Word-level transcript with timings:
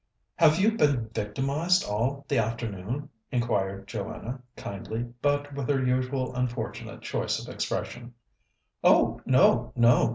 "Have 0.37 0.57
you 0.57 0.71
been 0.77 1.09
victimized 1.09 1.85
all 1.87 2.25
the 2.27 2.39
afternoon?" 2.39 3.09
inquired 3.31 3.87
Joanna 3.87 4.41
kindly, 4.55 5.05
but 5.21 5.53
with 5.53 5.69
her 5.69 5.85
usual 5.85 6.33
unfortunate 6.33 7.01
choice 7.03 7.37
of 7.39 7.53
expression. 7.53 8.15
"Oh, 8.83 9.21
no, 9.27 9.71
no!" 9.75 10.09